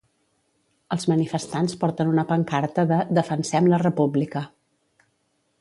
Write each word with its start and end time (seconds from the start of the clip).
Els 0.95 1.05
manifestants 1.11 1.77
porten 1.83 2.11
una 2.13 2.25
pancarta 2.33 2.87
de 2.93 3.01
‘Defensem 3.19 3.71
la 3.75 3.81
República’. 3.87 4.47